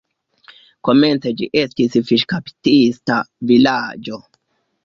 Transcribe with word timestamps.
Komence 0.87 1.33
ĝi 1.41 1.49
estis 1.61 1.99
fiŝkaptista 2.09 3.19
vilaĝo. 3.53 4.23